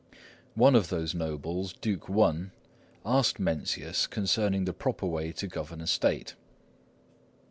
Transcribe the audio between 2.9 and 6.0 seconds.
asked Mencius concerning the proper way to govern a